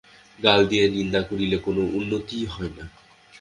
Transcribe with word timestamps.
গাল 0.39 0.61
দিলে, 0.67 0.87
নিন্দা 0.89 1.21
করিলে 1.21 1.57
কোন 1.57 1.77
উন্নতিই 1.97 2.45
হয় 2.45 2.71
না। 2.77 2.85